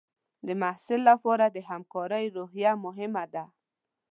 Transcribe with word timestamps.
د 0.47 0.49
محصل 0.61 1.01
لپاره 1.09 1.45
د 1.49 1.57
همکارۍ 1.69 2.25
روحیه 2.37 2.71
مهمه 2.85 3.23
ده. 3.33 3.45